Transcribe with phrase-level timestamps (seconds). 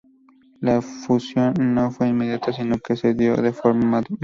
[0.61, 4.17] La fusión no fue inmediata sino que se dio de forma gradual.